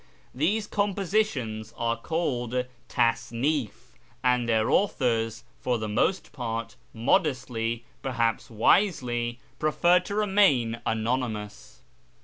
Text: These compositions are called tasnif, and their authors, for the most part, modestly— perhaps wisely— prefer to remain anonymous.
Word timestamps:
These 0.33 0.65
compositions 0.65 1.75
are 1.77 1.95
called 1.95 2.65
tasnif, 2.89 3.91
and 4.23 4.49
their 4.49 4.67
authors, 4.71 5.43
for 5.59 5.77
the 5.77 5.87
most 5.87 6.31
part, 6.31 6.75
modestly— 6.91 7.83
perhaps 8.01 8.49
wisely— 8.49 9.37
prefer 9.59 9.99
to 9.99 10.15
remain 10.15 10.81
anonymous. 10.87 11.81